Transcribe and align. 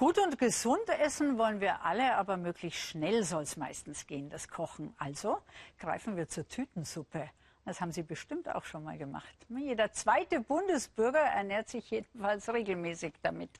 Gut 0.00 0.18
und 0.18 0.38
gesund 0.38 0.88
essen 0.98 1.36
wollen 1.36 1.60
wir 1.60 1.84
alle, 1.84 2.14
aber 2.14 2.38
möglichst 2.38 2.80
schnell 2.80 3.22
soll 3.22 3.42
es 3.42 3.58
meistens 3.58 4.06
gehen, 4.06 4.30
das 4.30 4.48
Kochen. 4.48 4.94
Also 4.96 5.36
greifen 5.78 6.16
wir 6.16 6.26
zur 6.26 6.48
Tütensuppe. 6.48 7.28
Das 7.66 7.82
haben 7.82 7.92
Sie 7.92 8.02
bestimmt 8.02 8.48
auch 8.48 8.64
schon 8.64 8.82
mal 8.82 8.96
gemacht. 8.96 9.36
Jeder 9.50 9.92
zweite 9.92 10.40
Bundesbürger 10.40 11.20
ernährt 11.20 11.68
sich 11.68 11.90
jedenfalls 11.90 12.50
regelmäßig 12.50 13.12
damit. 13.20 13.50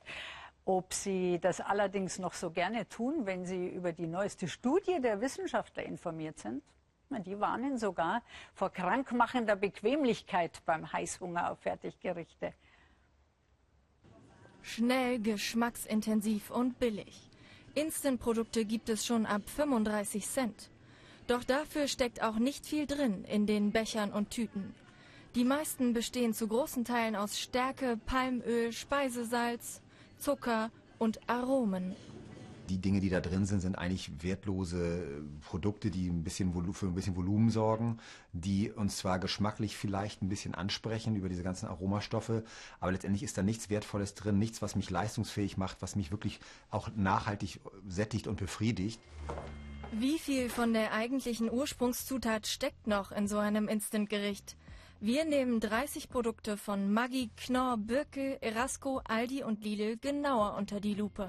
Ob 0.64 0.94
Sie 0.94 1.38
das 1.38 1.60
allerdings 1.60 2.18
noch 2.18 2.32
so 2.32 2.50
gerne 2.50 2.88
tun, 2.88 3.26
wenn 3.26 3.44
Sie 3.44 3.68
über 3.68 3.92
die 3.92 4.06
neueste 4.06 4.48
Studie 4.48 4.98
der 4.98 5.20
Wissenschaftler 5.20 5.82
informiert 5.82 6.38
sind? 6.38 6.62
Die 7.10 7.38
warnen 7.38 7.76
sogar 7.76 8.22
vor 8.54 8.70
krankmachender 8.70 9.56
Bequemlichkeit 9.56 10.62
beim 10.64 10.90
Heißhunger 10.90 11.50
auf 11.50 11.58
Fertiggerichte. 11.58 12.54
Schnell, 14.62 15.18
geschmacksintensiv 15.20 16.50
und 16.50 16.78
billig. 16.78 17.28
Instant-Produkte 17.74 18.64
gibt 18.64 18.88
es 18.88 19.06
schon 19.06 19.26
ab 19.26 19.42
35 19.48 20.26
Cent. 20.26 20.70
Doch 21.26 21.44
dafür 21.44 21.86
steckt 21.88 22.22
auch 22.22 22.36
nicht 22.36 22.66
viel 22.66 22.86
drin 22.86 23.24
in 23.24 23.46
den 23.46 23.70
Bechern 23.70 24.12
und 24.12 24.30
Tüten. 24.30 24.74
Die 25.34 25.44
meisten 25.44 25.92
bestehen 25.92 26.34
zu 26.34 26.48
großen 26.48 26.84
Teilen 26.84 27.14
aus 27.14 27.38
Stärke, 27.38 27.98
Palmöl, 28.04 28.72
Speisesalz, 28.72 29.80
Zucker 30.18 30.70
und 30.98 31.20
Aromen 31.28 31.94
die 32.70 32.78
Dinge, 32.78 33.00
die 33.00 33.10
da 33.10 33.20
drin 33.20 33.46
sind, 33.46 33.60
sind 33.60 33.76
eigentlich 33.76 34.22
wertlose 34.22 35.24
Produkte, 35.40 35.90
die 35.90 36.08
ein 36.08 36.22
bisschen 36.22 36.52
für 36.72 36.86
ein 36.86 36.94
bisschen 36.94 37.16
Volumen 37.16 37.50
sorgen, 37.50 37.98
die 38.32 38.70
uns 38.70 38.98
zwar 38.98 39.18
geschmacklich 39.18 39.76
vielleicht 39.76 40.22
ein 40.22 40.28
bisschen 40.28 40.54
ansprechen 40.54 41.16
über 41.16 41.28
diese 41.28 41.42
ganzen 41.42 41.66
Aromastoffe, 41.66 42.44
aber 42.78 42.92
letztendlich 42.92 43.24
ist 43.24 43.36
da 43.36 43.42
nichts 43.42 43.70
Wertvolles 43.70 44.14
drin, 44.14 44.38
nichts, 44.38 44.62
was 44.62 44.76
mich 44.76 44.88
leistungsfähig 44.88 45.56
macht, 45.56 45.82
was 45.82 45.96
mich 45.96 46.12
wirklich 46.12 46.38
auch 46.70 46.90
nachhaltig 46.94 47.60
sättigt 47.88 48.28
und 48.28 48.38
befriedigt. 48.38 49.00
Wie 49.92 50.20
viel 50.20 50.48
von 50.48 50.72
der 50.72 50.92
eigentlichen 50.92 51.50
Ursprungszutat 51.50 52.46
steckt 52.46 52.86
noch 52.86 53.10
in 53.10 53.26
so 53.26 53.38
einem 53.38 53.66
Instant-Gericht? 53.66 54.56
Wir 55.00 55.24
nehmen 55.24 55.58
30 55.58 56.08
Produkte 56.08 56.56
von 56.56 56.92
Maggi, 56.92 57.30
Knorr, 57.36 57.78
Birkel, 57.78 58.38
Erasco, 58.40 59.00
Aldi 59.02 59.42
und 59.42 59.64
Lidl 59.64 59.96
genauer 59.96 60.54
unter 60.56 60.78
die 60.78 60.94
Lupe 60.94 61.28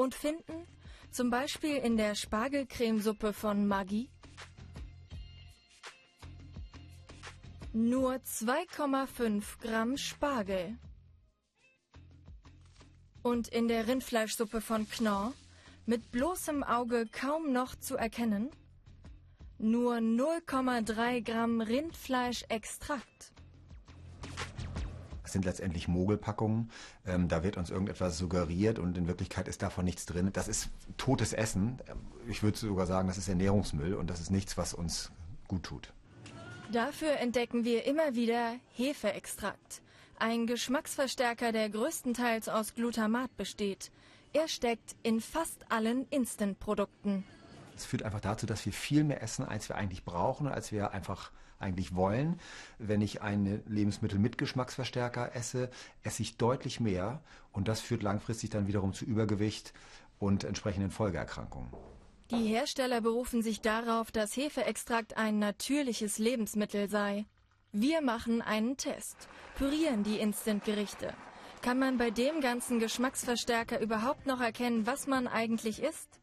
und 0.00 0.14
finden, 0.14 0.66
zum 1.10 1.28
Beispiel 1.28 1.76
in 1.76 1.98
der 1.98 2.14
Spargelcremesuppe 2.14 3.34
von 3.34 3.68
Maggi, 3.68 4.08
nur 7.74 8.14
2,5 8.14 9.60
Gramm 9.60 9.98
Spargel. 9.98 10.78
Und 13.22 13.48
in 13.48 13.68
der 13.68 13.86
Rindfleischsuppe 13.86 14.62
von 14.62 14.88
Knorr, 14.88 15.34
mit 15.84 16.10
bloßem 16.10 16.62
Auge 16.62 17.06
kaum 17.06 17.52
noch 17.52 17.74
zu 17.76 17.96
erkennen, 17.96 18.50
nur 19.58 19.96
0,3 19.96 21.20
Gramm 21.22 21.60
Rindfleischextrakt 21.60 23.34
sind 25.32 25.44
letztendlich 25.44 25.88
Mogelpackungen. 25.88 26.70
Ähm, 27.06 27.28
da 27.28 27.42
wird 27.42 27.56
uns 27.56 27.70
irgendetwas 27.70 28.18
suggeriert 28.18 28.78
und 28.78 28.96
in 28.96 29.06
Wirklichkeit 29.06 29.48
ist 29.48 29.62
davon 29.62 29.84
nichts 29.84 30.06
drin. 30.06 30.30
Das 30.32 30.48
ist 30.48 30.70
totes 30.96 31.32
Essen. 31.32 31.78
Ich 32.28 32.42
würde 32.42 32.58
sogar 32.58 32.86
sagen, 32.86 33.08
das 33.08 33.18
ist 33.18 33.28
Ernährungsmüll 33.28 33.94
und 33.94 34.08
das 34.10 34.20
ist 34.20 34.30
nichts, 34.30 34.56
was 34.56 34.74
uns 34.74 35.10
gut 35.48 35.64
tut. 35.64 35.92
Dafür 36.72 37.16
entdecken 37.16 37.64
wir 37.64 37.84
immer 37.84 38.14
wieder 38.14 38.54
Hefeextrakt. 38.76 39.82
Ein 40.18 40.46
Geschmacksverstärker, 40.46 41.50
der 41.50 41.70
größtenteils 41.70 42.48
aus 42.48 42.74
Glutamat 42.74 43.36
besteht. 43.36 43.90
Er 44.32 44.46
steckt 44.46 44.94
in 45.02 45.20
fast 45.20 45.64
allen 45.72 46.06
Instant-Produkten. 46.10 47.24
Es 47.80 47.86
führt 47.86 48.02
einfach 48.02 48.20
dazu, 48.20 48.44
dass 48.44 48.66
wir 48.66 48.74
viel 48.74 49.04
mehr 49.04 49.22
essen, 49.22 49.42
als 49.42 49.70
wir 49.70 49.76
eigentlich 49.76 50.04
brauchen, 50.04 50.46
als 50.46 50.70
wir 50.70 50.92
einfach 50.92 51.30
eigentlich 51.58 51.94
wollen. 51.94 52.38
Wenn 52.78 53.00
ich 53.00 53.22
ein 53.22 53.62
Lebensmittel 53.66 54.18
mit 54.18 54.36
Geschmacksverstärker 54.36 55.34
esse, 55.34 55.70
esse 56.02 56.22
ich 56.22 56.36
deutlich 56.36 56.78
mehr 56.78 57.22
und 57.52 57.68
das 57.68 57.80
führt 57.80 58.02
langfristig 58.02 58.50
dann 58.50 58.66
wiederum 58.66 58.92
zu 58.92 59.06
Übergewicht 59.06 59.72
und 60.18 60.44
entsprechenden 60.44 60.90
Folgeerkrankungen. 60.90 61.70
Die 62.30 62.46
Hersteller 62.48 63.00
berufen 63.00 63.42
sich 63.42 63.62
darauf, 63.62 64.12
dass 64.12 64.36
Hefeextrakt 64.36 65.16
ein 65.16 65.38
natürliches 65.38 66.18
Lebensmittel 66.18 66.90
sei. 66.90 67.24
Wir 67.72 68.02
machen 68.02 68.42
einen 68.42 68.76
Test, 68.76 69.16
pürieren 69.56 70.04
die 70.04 70.18
Instant-Gerichte. 70.18 71.14
Kann 71.62 71.78
man 71.78 71.96
bei 71.96 72.10
dem 72.10 72.42
ganzen 72.42 72.78
Geschmacksverstärker 72.78 73.80
überhaupt 73.80 74.26
noch 74.26 74.42
erkennen, 74.42 74.86
was 74.86 75.06
man 75.06 75.26
eigentlich 75.26 75.82
isst? 75.82 76.20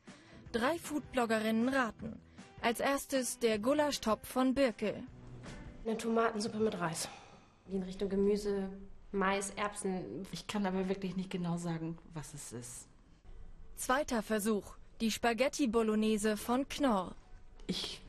Drei 0.53 0.77
Foodbloggerinnen 0.77 1.67
raten. 1.67 2.19
Als 2.61 2.79
erstes 2.79 3.37
der 3.39 3.59
Gulaschtopf 3.59 4.25
von 4.27 4.53
Birkel. 4.53 5.03
Eine 5.85 5.97
Tomatensuppe 5.97 6.57
mit 6.57 6.79
Reis. 6.79 7.09
In 7.69 7.83
Richtung 7.83 8.07
Gemüse, 8.09 8.69
Mais, 9.11 9.51
Erbsen. 9.51 10.25
Ich 10.31 10.47
kann 10.47 10.65
aber 10.65 10.87
wirklich 10.87 11.17
nicht 11.17 11.29
genau 11.29 11.57
sagen, 11.57 11.97
was 12.13 12.33
es 12.33 12.53
ist. 12.53 12.87
Zweiter 13.75 14.23
Versuch. 14.23 14.77
Die 15.01 15.11
Spaghetti 15.11 15.67
Bolognese 15.67 16.37
von 16.37 16.67
Knorr. 16.67 17.13
Ich 17.67 18.01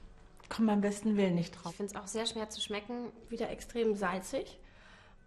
komme 0.49 0.73
am 0.73 0.81
besten 0.81 1.17
Willen 1.17 1.35
nicht 1.35 1.53
drauf. 1.53 1.73
Ich 1.73 1.77
finde 1.77 1.93
es 1.95 2.01
auch 2.01 2.07
sehr 2.07 2.27
schwer 2.27 2.49
zu 2.49 2.61
schmecken. 2.61 3.13
Wieder 3.29 3.51
extrem 3.51 3.97
salzig 3.97 4.59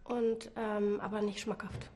und 0.06 0.50
ähm, 0.56 1.00
aber 1.02 1.22
nicht 1.22 1.42
schmackhaft. 1.42 1.90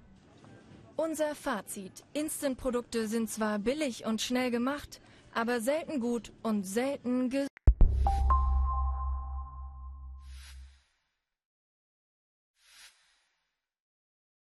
Unser 0.98 1.36
Fazit. 1.36 2.06
Instant-Produkte 2.14 3.10
sind 3.10 3.30
zwar 3.30 3.60
billig 3.60 4.06
und 4.06 4.22
schnell 4.22 4.50
gemacht, 4.50 5.02
aber 5.34 5.60
selten 5.60 6.00
gut 6.00 6.32
und 6.42 6.66
selten 6.66 7.30
gesund. 7.30 7.50